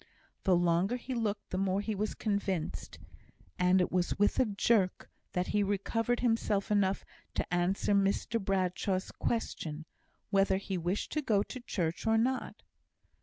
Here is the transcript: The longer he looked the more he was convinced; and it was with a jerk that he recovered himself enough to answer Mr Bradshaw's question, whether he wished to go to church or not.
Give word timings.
The 0.45 0.55
longer 0.55 0.95
he 0.95 1.13
looked 1.13 1.51
the 1.51 1.59
more 1.59 1.79
he 1.79 1.93
was 1.93 2.15
convinced; 2.15 2.97
and 3.59 3.79
it 3.79 3.91
was 3.91 4.17
with 4.17 4.39
a 4.39 4.45
jerk 4.45 5.11
that 5.33 5.49
he 5.49 5.61
recovered 5.61 6.21
himself 6.21 6.71
enough 6.71 7.05
to 7.35 7.53
answer 7.53 7.93
Mr 7.93 8.43
Bradshaw's 8.43 9.11
question, 9.11 9.85
whether 10.31 10.57
he 10.57 10.75
wished 10.75 11.11
to 11.11 11.21
go 11.21 11.43
to 11.43 11.59
church 11.59 12.07
or 12.07 12.17
not. 12.17 12.63